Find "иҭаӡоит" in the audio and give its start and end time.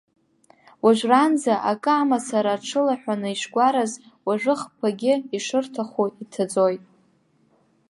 6.23-6.83